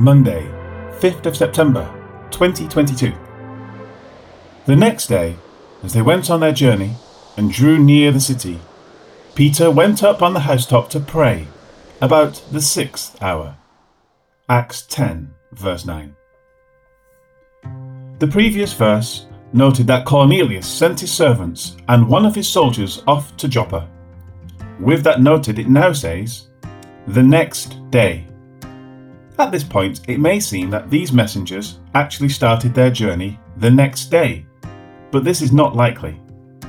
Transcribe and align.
Monday, 0.00 0.50
5th 1.00 1.26
of 1.26 1.36
September, 1.36 1.84
2022. 2.30 3.12
The 4.64 4.74
next 4.74 5.08
day, 5.08 5.36
as 5.82 5.92
they 5.92 6.00
went 6.00 6.30
on 6.30 6.40
their 6.40 6.54
journey 6.54 6.94
and 7.36 7.52
drew 7.52 7.78
near 7.78 8.10
the 8.10 8.18
city, 8.18 8.58
Peter 9.34 9.70
went 9.70 10.02
up 10.02 10.22
on 10.22 10.32
the 10.32 10.40
housetop 10.40 10.88
to 10.90 11.00
pray 11.00 11.46
about 12.00 12.42
the 12.50 12.62
sixth 12.62 13.22
hour. 13.22 13.58
Acts 14.48 14.86
10, 14.86 15.34
verse 15.52 15.84
9. 15.84 16.16
The 18.20 18.28
previous 18.28 18.72
verse 18.72 19.26
noted 19.52 19.86
that 19.88 20.06
Cornelius 20.06 20.66
sent 20.66 21.00
his 21.00 21.12
servants 21.12 21.76
and 21.88 22.08
one 22.08 22.24
of 22.24 22.34
his 22.34 22.48
soldiers 22.48 23.02
off 23.06 23.36
to 23.36 23.48
Joppa. 23.48 23.86
With 24.78 25.04
that 25.04 25.20
noted, 25.20 25.58
it 25.58 25.68
now 25.68 25.92
says, 25.92 26.48
the 27.06 27.22
next 27.22 27.76
day. 27.90 28.29
At 29.40 29.52
this 29.52 29.64
point, 29.64 30.02
it 30.06 30.20
may 30.20 30.38
seem 30.38 30.68
that 30.68 30.90
these 30.90 31.14
messengers 31.14 31.78
actually 31.94 32.28
started 32.28 32.74
their 32.74 32.90
journey 32.90 33.40
the 33.56 33.70
next 33.70 34.10
day, 34.10 34.44
but 35.10 35.24
this 35.24 35.40
is 35.40 35.50
not 35.50 35.74
likely. 35.74 36.20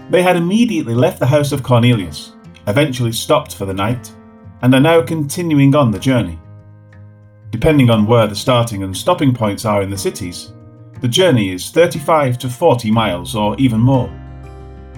They 0.09 0.23
had 0.23 0.38
immediately 0.38 0.95
left 0.95 1.20
the 1.20 1.26
house 1.26 1.52
of 1.52 1.63
Cornelius, 1.63 2.31
eventually 2.67 3.12
stopped 3.12 3.55
for 3.55 3.65
the 3.65 3.73
night, 3.73 4.13
and 4.62 4.73
are 4.73 4.79
now 4.79 5.02
continuing 5.02 5.76
on 5.76 5.91
the 5.91 5.99
journey. 5.99 6.39
Depending 7.49 7.89
on 7.89 8.05
where 8.05 8.26
the 8.26 8.38
starting 8.38 8.84
and 8.84 8.95
stopping 8.95 9.34
points 9.34 9.65
are 9.65 9.81
in 9.81 9.90
the 9.90 9.98
cities, 9.98 10.53
the 11.01 11.09
journey 11.09 11.51
is 11.51 11.71
35 11.71 12.38
to 12.38 12.49
40 12.49 12.90
miles 12.90 13.35
or 13.35 13.53
even 13.59 13.81
more. 13.81 14.09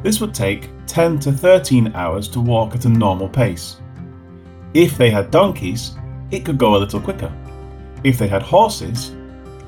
This 0.03 0.21
would 0.21 0.35
take 0.35 0.69
10 0.85 1.17
to 1.21 1.31
13 1.31 1.91
hours 1.95 2.27
to 2.29 2.39
walk 2.39 2.75
at 2.75 2.85
a 2.85 2.89
normal 2.89 3.29
pace. 3.29 3.77
If 4.75 4.95
they 4.95 5.09
had 5.09 5.31
donkeys, 5.31 5.95
it 6.29 6.45
could 6.45 6.59
go 6.59 6.75
a 6.75 6.77
little 6.77 7.01
quicker. 7.01 7.35
If 8.03 8.17
they 8.17 8.27
had 8.27 8.41
horses, 8.41 9.15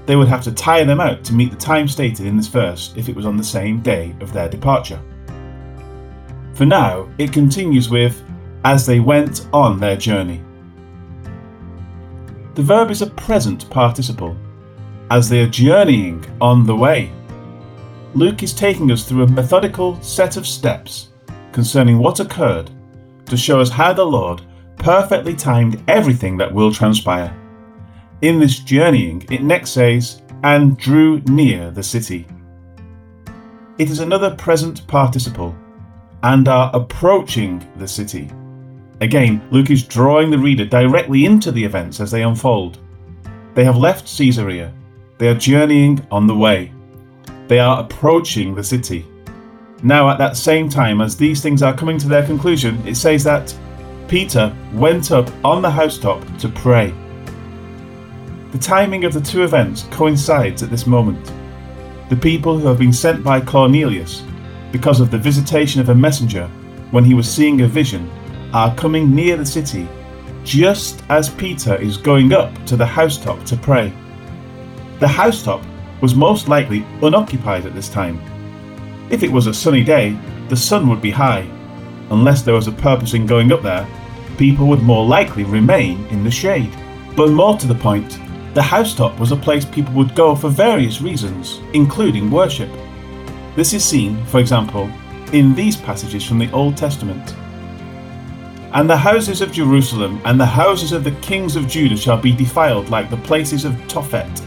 they 0.06 0.16
would 0.16 0.28
have 0.28 0.44
to 0.44 0.52
tire 0.52 0.86
them 0.86 1.00
out 1.00 1.24
to 1.26 1.34
meet 1.34 1.52
the 1.52 1.58
time 1.58 1.88
stated 1.88 2.26
in 2.26 2.38
this 2.38 2.48
verse 2.48 2.94
if 2.96 3.10
it 3.10 3.16
was 3.16 3.26
on 3.26 3.38
the 3.38 3.44
same 3.44 3.82
day 3.82 4.16
of 4.22 4.32
their 4.34 4.50
departure. 4.50 5.02
For 6.54 6.66
now, 6.66 7.10
it 7.18 7.34
continues 7.34 7.90
with, 7.90 8.22
as 8.64 8.86
they 8.86 9.00
went 9.00 9.48
on 9.52 9.80
their 9.80 9.98
journey. 9.98 10.42
The 12.56 12.64
verb 12.64 12.92
is 12.92 13.02
a 13.02 13.08
present 13.08 13.70
participle, 13.70 14.38
as 15.12 15.28
they 15.28 15.42
are 15.42 15.50
journeying 15.50 16.26
on 16.40 16.66
the 16.66 16.76
way. 16.76 17.12
Luke 18.14 18.44
is 18.44 18.54
taking 18.54 18.92
us 18.92 19.08
through 19.08 19.24
a 19.24 19.28
methodical 19.28 20.02
set 20.02 20.38
of 20.38 20.48
steps 20.48 21.10
concerning 21.52 22.00
what 22.00 22.20
occurred 22.22 22.72
to 23.26 23.36
show 23.36 23.60
us 23.60 23.70
how 23.70 23.92
the 23.92 24.06
Lord 24.06 24.42
perfectly 24.78 25.36
timed 25.36 25.84
everything 25.90 26.38
that 26.38 26.54
will 26.54 26.72
transpire. 26.72 27.36
In 28.26 28.40
this 28.40 28.58
journeying, 28.58 29.24
it 29.30 29.44
next 29.44 29.70
says, 29.70 30.24
and 30.42 30.76
drew 30.80 31.20
near 31.28 31.70
the 31.70 31.84
city. 31.84 32.26
It 33.78 33.92
is 33.92 34.00
another 34.00 34.34
present 34.34 34.88
participle, 34.88 35.56
and 36.24 36.48
are 36.48 36.72
approaching 36.74 37.64
the 37.76 37.88
city. 37.88 38.32
Again, 39.00 39.48
Luke 39.52 39.70
is 39.70 39.84
drawing 39.84 40.32
the 40.32 40.40
reader 40.40 40.66
directly 40.66 41.26
into 41.26 41.52
the 41.52 41.64
events 41.64 42.00
as 42.00 42.10
they 42.10 42.24
unfold. 42.24 42.80
They 43.54 43.64
have 43.64 43.78
left 43.78 44.18
Caesarea, 44.18 44.74
they 45.20 45.28
are 45.28 45.36
journeying 45.36 46.04
on 46.10 46.26
the 46.26 46.36
way, 46.36 46.74
they 47.48 47.60
are 47.60 47.84
approaching 47.84 48.56
the 48.56 48.64
city. 48.64 49.06
Now, 49.84 50.10
at 50.10 50.18
that 50.18 50.36
same 50.36 50.68
time 50.68 51.00
as 51.00 51.16
these 51.16 51.44
things 51.44 51.62
are 51.62 51.78
coming 51.78 52.00
to 52.00 52.08
their 52.08 52.26
conclusion, 52.26 52.82
it 52.88 52.96
says 52.96 53.24
that 53.26 53.56
Peter 54.08 54.52
went 54.74 55.12
up 55.12 55.30
on 55.46 55.62
the 55.62 55.70
housetop 55.70 56.26
to 56.40 56.50
pray. 56.50 56.92
The 58.56 58.62
timing 58.62 59.04
of 59.04 59.12
the 59.12 59.20
two 59.20 59.44
events 59.44 59.84
coincides 59.92 60.64
at 60.64 60.70
this 60.70 60.88
moment. 60.88 61.34
The 62.08 62.16
people 62.16 62.58
who 62.58 62.68
have 62.68 62.80
been 62.80 62.94
sent 62.94 63.22
by 63.22 63.42
Cornelius, 63.42 64.24
because 64.72 65.02
of 65.02 65.12
the 65.12 65.18
visitation 65.18 65.82
of 65.82 65.90
a 65.90 65.94
messenger 65.94 66.48
when 66.92 67.04
he 67.04 67.14
was 67.14 67.30
seeing 67.30 67.60
a 67.60 67.68
vision, 67.68 68.10
are 68.54 68.74
coming 68.76 69.14
near 69.14 69.36
the 69.36 69.46
city 69.46 69.90
just 70.46 71.04
as 71.10 71.28
Peter 71.28 71.76
is 71.76 71.98
going 71.98 72.32
up 72.32 72.50
to 72.66 72.78
the 72.78 72.86
housetop 72.86 73.44
to 73.44 73.58
pray. 73.58 73.92
The 75.02 75.08
housetop 75.10 75.62
was 76.00 76.16
most 76.16 76.48
likely 76.48 76.86
unoccupied 77.02 77.66
at 77.66 77.76
this 77.76 77.90
time. 77.90 78.22
If 79.10 79.22
it 79.22 79.34
was 79.34 79.48
a 79.48 79.54
sunny 79.54 79.84
day, 79.84 80.18
the 80.48 80.56
sun 80.56 80.88
would 80.88 81.02
be 81.02 81.12
high. 81.12 81.42
Unless 82.10 82.44
there 82.44 82.54
was 82.54 82.68
a 82.68 82.72
purpose 82.88 83.16
in 83.16 83.26
going 83.26 83.52
up 83.52 83.64
there, 83.64 83.86
people 84.38 84.66
would 84.68 84.82
more 84.82 85.06
likely 85.06 85.44
remain 85.44 86.06
in 86.06 86.24
the 86.24 86.32
shade. 86.32 86.74
But 87.18 87.32
more 87.32 87.58
to 87.58 87.68
the 87.68 87.76
point, 87.76 88.18
the 88.56 88.62
housetop 88.62 89.20
was 89.20 89.34
a 89.34 89.36
place 89.36 89.66
people 89.66 89.94
would 89.94 90.16
go 90.16 90.34
for 90.34 90.50
various 90.50 91.02
reasons, 91.02 91.60
including 91.74 92.32
worship. 92.32 92.70
This 93.58 93.74
is 93.74 93.84
seen, 93.84 94.24
for 94.28 94.40
example, 94.40 94.90
in 95.34 95.54
these 95.54 95.76
passages 95.76 96.26
from 96.26 96.40
the 96.40 96.50
Old 96.52 96.78
Testament. 96.78 97.36
And 98.74 98.90
the 98.90 98.96
houses 98.96 99.42
of 99.42 99.52
Jerusalem 99.52 100.22
and 100.24 100.40
the 100.40 100.46
houses 100.46 100.94
of 100.94 101.04
the 101.04 101.12
kings 101.20 101.58
of 101.58 101.68
Judah 101.68 101.98
shall 101.98 102.18
be 102.18 102.34
defiled 102.34 102.90
like 102.90 103.10
the 103.10 103.18
places 103.18 103.66
of 103.66 103.74
Tophet, 103.90 104.42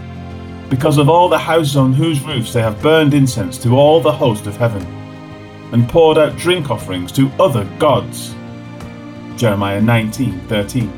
because 0.70 0.96
of 0.96 1.10
all 1.10 1.28
the 1.28 1.36
houses 1.36 1.76
on 1.76 1.92
whose 1.92 2.24
roofs 2.24 2.54
they 2.54 2.62
have 2.62 2.80
burned 2.80 3.12
incense 3.12 3.58
to 3.58 3.76
all 3.76 4.00
the 4.00 4.10
host 4.10 4.46
of 4.46 4.56
heaven, 4.56 4.86
and 5.72 5.86
poured 5.86 6.16
out 6.16 6.38
drink 6.38 6.70
offerings 6.70 7.12
to 7.12 7.30
other 7.38 7.66
gods. 7.78 8.34
Jeremiah 9.36 9.82
19:13. 9.82 10.97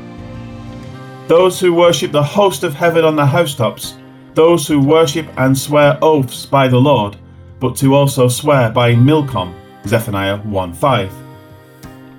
Those 1.31 1.61
who 1.61 1.73
worship 1.73 2.11
the 2.11 2.21
host 2.21 2.65
of 2.65 2.73
heaven 2.73 3.05
on 3.05 3.15
the 3.15 3.25
housetops, 3.25 3.95
those 4.33 4.67
who 4.67 4.81
worship 4.81 5.25
and 5.37 5.57
swear 5.57 5.97
oaths 6.01 6.45
by 6.45 6.67
the 6.67 6.77
Lord, 6.77 7.15
but 7.61 7.73
to 7.77 7.95
also 7.95 8.27
swear 8.27 8.69
by 8.69 8.95
Milcom, 8.95 9.53
Zephaniah 9.87 10.39
1:5. 10.39 11.09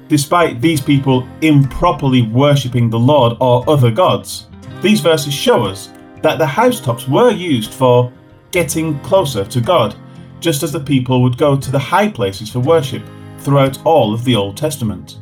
Despite 0.09 0.63
these 0.63 0.81
people 0.81 1.27
improperly 1.43 2.23
worshipping 2.23 2.89
the 2.89 2.99
Lord 2.99 3.37
or 3.39 3.69
other 3.69 3.91
gods, 3.91 4.47
these 4.81 5.01
verses 5.01 5.35
show 5.35 5.67
us 5.67 5.91
that 6.23 6.39
the 6.39 6.47
housetops 6.47 7.07
were 7.07 7.33
used 7.33 7.75
for 7.75 8.11
getting 8.51 8.99
closer 9.01 9.45
to 9.45 9.61
God, 9.61 9.95
just 10.41 10.63
as 10.63 10.73
the 10.73 10.81
people 10.81 11.21
would 11.21 11.37
go 11.37 11.55
to 11.55 11.71
the 11.71 11.79
high 11.79 12.09
places 12.09 12.49
for 12.49 12.61
worship 12.61 13.03
throughout 13.41 13.79
all 13.85 14.15
of 14.15 14.25
the 14.25 14.37
Old 14.37 14.57
Testament. 14.57 15.19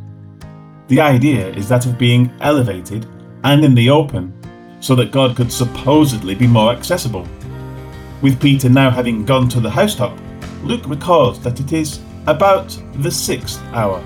The 0.87 1.01
idea 1.01 1.49
is 1.49 1.69
that 1.69 1.87
of 1.87 1.99
being 1.99 2.31
elevated 2.41 3.05
and 3.45 3.65
in 3.65 3.75
the 3.75 3.91
open, 3.91 4.33
so 4.81 4.95
that 4.95 5.12
God 5.12 5.37
could 5.37 5.53
supposedly 5.53 6.34
be 6.34 6.47
more 6.47 6.73
accessible. 6.73 7.27
With 8.23 8.41
Peter 8.41 8.69
now 8.69 8.91
having 8.91 9.25
gone 9.25 9.49
to 9.51 9.61
the 9.61 9.71
housetop, 9.71 10.19
Luke 10.62 10.87
records 10.87 11.41
that 11.41 11.61
it 11.61 11.73
is 11.73 12.01
about 12.27 12.77
the 12.97 13.11
sixth 13.11 13.62
hour. 13.73 14.03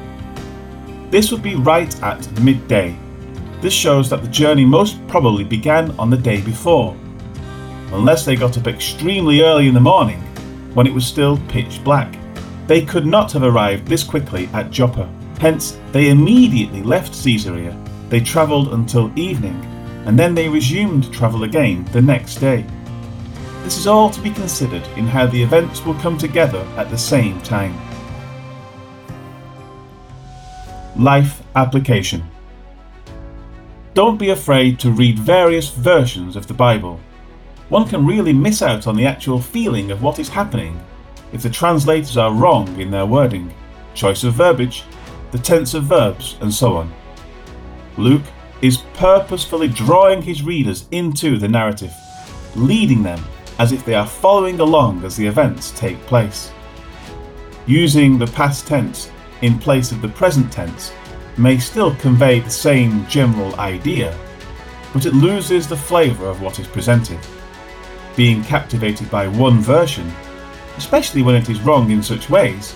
This 1.11 1.31
would 1.33 1.43
be 1.43 1.55
right 1.55 2.03
at 2.03 2.41
midday. 2.41 2.97
This 3.61 3.72
shows 3.72 4.11
that 4.11 4.22
the 4.22 4.28
journey 4.28 4.65
most 4.65 5.05
probably 5.09 5.45
began 5.45 5.91
on 5.93 6.11
the 6.11 6.16
day 6.16 6.41
before, 6.41 6.97
unless 7.93 8.25
they 8.25 8.37
got 8.37 8.59
up 8.59 8.66
extremely 8.66 9.43
early 9.43 9.69
in 9.69 9.75
the 9.75 9.81
morning 9.81 10.21
when 10.75 10.87
it 10.87 10.93
was 10.93 11.06
still 11.06 11.41
pitch 11.49 11.83
black. 11.84 12.16
They 12.66 12.84
could 12.84 13.06
not 13.06 13.33
have 13.33 13.43
arrived 13.43 13.87
this 13.87 14.03
quickly 14.03 14.49
at 14.53 14.71
Joppa. 14.71 15.09
Hence, 15.41 15.78
they 15.93 16.09
immediately 16.09 16.83
left 16.83 17.22
Caesarea 17.22 17.77
they 18.09 18.20
travelled 18.20 18.72
until 18.72 19.16
evening, 19.19 19.62
and 20.06 20.19
then 20.19 20.34
they 20.34 20.48
resumed 20.48 21.12
travel 21.12 21.44
again 21.44 21.84
the 21.92 22.03
next 22.03 22.37
day. 22.37 22.65
This 23.62 23.78
is 23.78 23.87
all 23.87 24.10
to 24.10 24.20
be 24.20 24.31
considered 24.31 24.87
in 24.97 25.06
how 25.06 25.26
the 25.26 25.42
events 25.42 25.84
will 25.84 25.94
come 25.94 26.19
together 26.19 26.60
at 26.76 26.91
the 26.91 26.98
same 26.98 27.41
time. 27.41 27.75
Life 30.97 31.42
Application 31.56 32.22
Don't 33.94 34.19
be 34.19 34.31
afraid 34.31 34.78
to 34.81 34.91
read 34.91 35.19
various 35.19 35.71
versions 35.71 36.36
of 36.36 36.47
the 36.47 36.54
Bible. 36.54 37.01
One 37.71 37.89
can 37.89 38.06
really 38.06 38.33
miss 38.33 38.60
out 38.60 38.86
on 38.86 38.97
the 38.97 39.06
actual 39.06 39.41
feeling 39.41 39.91
of 39.91 40.03
what 40.03 40.18
is 40.18 40.28
happening 40.28 40.78
if 41.33 41.42
the 41.42 41.51
translators 41.51 42.16
are 42.16 42.33
wrong 42.33 42.68
in 42.78 42.91
their 42.91 43.06
wording, 43.06 43.53
choice 43.95 44.22
of 44.24 44.34
verbiage, 44.34 44.84
the 45.33 45.39
tense 45.39 45.74
of 45.74 45.84
verbs, 45.84 46.36
and 46.41 46.53
so 46.53 46.77
on. 46.77 46.92
Luke 47.96 48.24
is 48.62 48.78
purposefully 48.94 49.68
drawing 49.68 50.22
his 50.22 50.42
readers 50.42 50.86
into 50.91 51.38
the 51.38 51.48
narrative, 51.48 51.92
leading 52.56 53.02
them 53.02 53.22
as 53.58 53.72
if 53.72 53.84
they 53.84 53.94
are 53.94 54.06
following 54.06 54.60
along 54.60 55.04
as 55.04 55.16
the 55.16 55.26
events 55.26 55.70
take 55.72 55.98
place. 56.06 56.50
Using 57.66 58.18
the 58.18 58.26
past 58.26 58.66
tense 58.66 59.10
in 59.42 59.58
place 59.58 59.92
of 59.92 60.02
the 60.02 60.08
present 60.08 60.52
tense 60.52 60.92
may 61.36 61.58
still 61.58 61.94
convey 61.96 62.41
the 62.41 62.50
same 62.50 63.06
general 63.06 63.54
idea, 63.56 64.16
but 64.92 65.06
it 65.06 65.14
loses 65.14 65.68
the 65.68 65.76
flavour 65.76 66.26
of 66.26 66.41
what 66.41 66.58
is 66.58 66.66
presented. 66.66 67.18
Being 68.16 68.42
captivated 68.44 69.10
by 69.10 69.28
one 69.28 69.60
version, 69.60 70.10
especially 70.76 71.22
when 71.22 71.34
it 71.34 71.48
is 71.48 71.60
wrong 71.60 71.91
in 71.91 72.02
such 72.02 72.30
ways, 72.30 72.74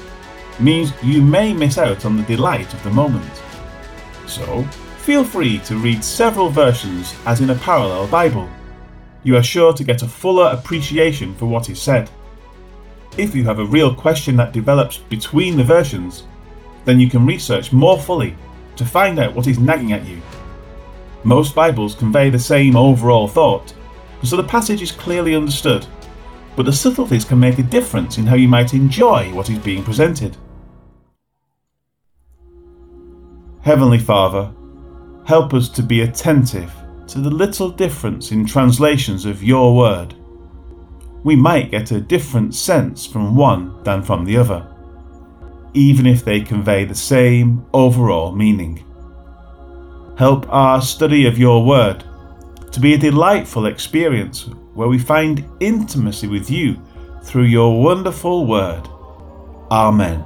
means 0.60 0.92
you 1.02 1.22
may 1.22 1.52
miss 1.52 1.78
out 1.78 2.04
on 2.04 2.16
the 2.16 2.22
delight 2.24 2.72
of 2.74 2.82
the 2.82 2.90
moment. 2.90 3.42
So, 4.26 4.66
feel 4.98 5.24
free 5.24 5.58
to 5.60 5.76
read 5.76 6.04
several 6.04 6.50
versions 6.50 7.14
as 7.24 7.40
in 7.40 7.50
a 7.50 7.54
parallel 7.54 8.06
Bible. 8.08 8.48
you 9.24 9.36
are 9.36 9.42
sure 9.42 9.72
to 9.72 9.84
get 9.84 10.02
a 10.02 10.08
fuller 10.08 10.50
appreciation 10.52 11.34
for 11.34 11.46
what 11.46 11.68
is 11.68 11.80
said. 11.80 12.08
If 13.16 13.34
you 13.34 13.44
have 13.44 13.58
a 13.58 13.64
real 13.64 13.94
question 13.94 14.36
that 14.36 14.52
develops 14.52 14.98
between 14.98 15.56
the 15.56 15.64
versions, 15.64 16.24
then 16.84 17.00
you 17.00 17.10
can 17.10 17.26
research 17.26 17.72
more 17.72 18.00
fully 18.00 18.36
to 18.76 18.86
find 18.86 19.18
out 19.18 19.34
what 19.34 19.46
is 19.46 19.58
nagging 19.58 19.92
at 19.92 20.06
you. 20.06 20.22
Most 21.24 21.54
Bibles 21.54 21.94
convey 21.94 22.30
the 22.30 22.38
same 22.38 22.76
overall 22.76 23.26
thought, 23.26 23.74
so 24.22 24.36
the 24.36 24.44
passage 24.44 24.82
is 24.82 24.92
clearly 24.92 25.34
understood, 25.34 25.86
but 26.56 26.64
the 26.64 26.72
subtleties 26.72 27.24
can 27.24 27.40
make 27.40 27.58
a 27.58 27.62
difference 27.62 28.18
in 28.18 28.26
how 28.26 28.36
you 28.36 28.48
might 28.48 28.72
enjoy 28.72 29.32
what 29.34 29.50
is 29.50 29.58
being 29.58 29.82
presented. 29.82 30.36
Heavenly 33.60 33.98
Father, 33.98 34.54
help 35.28 35.52
us 35.52 35.68
to 35.68 35.82
be 35.82 36.00
attentive 36.00 36.72
to 37.06 37.18
the 37.18 37.28
little 37.28 37.68
difference 37.68 38.32
in 38.32 38.46
translations 38.46 39.26
of 39.26 39.44
your 39.44 39.76
word. 39.76 40.14
We 41.22 41.36
might 41.36 41.70
get 41.70 41.90
a 41.90 42.00
different 42.00 42.54
sense 42.54 43.04
from 43.04 43.36
one 43.36 43.82
than 43.84 44.02
from 44.02 44.24
the 44.24 44.38
other, 44.38 44.66
even 45.74 46.06
if 46.06 46.24
they 46.24 46.40
convey 46.40 46.86
the 46.86 46.94
same 46.94 47.66
overall 47.74 48.32
meaning. 48.32 48.82
Help 50.16 50.48
our 50.48 50.80
study 50.80 51.26
of 51.26 51.36
your 51.36 51.62
word 51.62 52.04
to 52.72 52.80
be 52.80 52.94
a 52.94 52.98
delightful 52.98 53.66
experience 53.66 54.48
where 54.72 54.88
we 54.88 54.98
find 54.98 55.46
intimacy 55.60 56.26
with 56.26 56.50
you 56.50 56.82
through 57.22 57.44
your 57.44 57.82
wonderful 57.82 58.46
word. 58.46 58.88
Amen. 59.70 60.24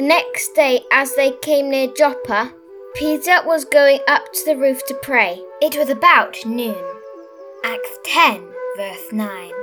The 0.00 0.06
next 0.06 0.54
day, 0.54 0.80
as 0.90 1.14
they 1.14 1.32
came 1.42 1.68
near 1.68 1.86
Joppa, 1.88 2.54
Peter 2.94 3.36
was 3.44 3.66
going 3.66 4.00
up 4.08 4.32
to 4.32 4.44
the 4.46 4.56
roof 4.56 4.82
to 4.86 4.94
pray. 4.94 5.38
It 5.60 5.76
was 5.76 5.90
about 5.90 6.38
noon. 6.46 6.82
Acts 7.62 7.98
10, 8.04 8.42
verse 8.78 9.12
9. 9.12 9.59